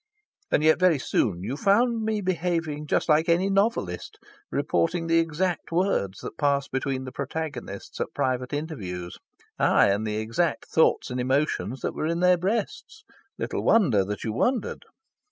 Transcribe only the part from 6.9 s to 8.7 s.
the protagonists at private